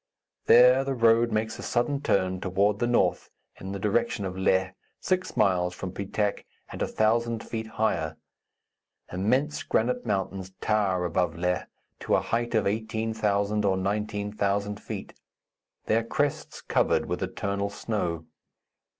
[0.47, 4.71] There the road makes a sudden turn toward the north, in the direction of Leh,
[4.99, 8.17] six miles from Pitak and a thousand feet higher.
[9.13, 11.65] Immense granite mountains tower above Leh,
[11.99, 15.13] to a height of 18,000 or 19,000 feet,
[15.85, 18.25] their crests covered with eternal snow.